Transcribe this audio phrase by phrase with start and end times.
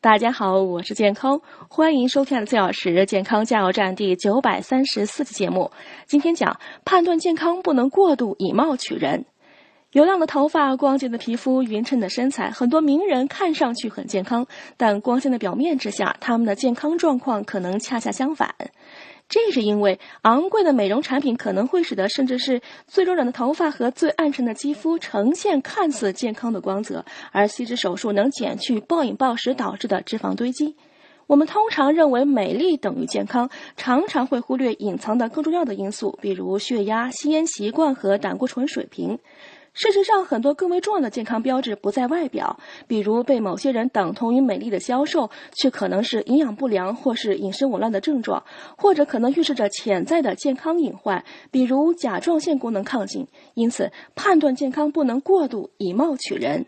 [0.00, 5.72] 大家好，我是健康，欢迎收看四小时健康加油站第九百三十四期节目。
[6.06, 9.24] 今天讲判断健康不能过度以貌取人。
[9.92, 18.54] 油亮的头发、光洁的皮肤、匀称的身材，很多名人看上去很健康，但光鲜的表面之下，他们的健康状况可能恰恰相反。
[19.30, 30.76] 这是因为昂贵的美容产品可能会使得甚至是最柔软的头发和最暗沉的肌肤呈现看似健康的光泽，而吸脂手术能减去暴饮暴食导致的脂肪堆积。
[31.26, 39.18] 我们通常认为美丽等于健康，常常会忽略隐藏的更重要的因素，比如血压、吸烟习惯和胆固醇水平。
[39.78, 48.42] 事实上，很多更为重要的健康标志不在外表，比如被某些人等同于美丽的消瘦，却可能是营养不良或是饮食紊乱的症状，
[48.76, 53.28] 或者可能预示着潜在的健康隐患，比如甲状腺功能亢进。
[53.54, 56.66] 因此，判断健康不能过度以貌取人。